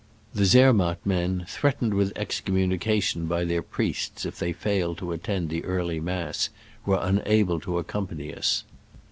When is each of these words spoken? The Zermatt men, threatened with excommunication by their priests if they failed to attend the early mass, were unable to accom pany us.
The 0.33 0.45
Zermatt 0.45 1.05
men, 1.05 1.45
threatened 1.47 1.93
with 1.93 2.11
excommunication 2.15 3.27
by 3.27 3.43
their 3.45 3.61
priests 3.61 4.25
if 4.25 4.39
they 4.39 4.51
failed 4.51 4.97
to 4.97 5.11
attend 5.11 5.49
the 5.49 5.63
early 5.63 5.99
mass, 5.99 6.49
were 6.87 6.97
unable 6.99 7.59
to 7.59 7.73
accom 7.73 8.07
pany 8.11 8.35
us. 8.35 8.63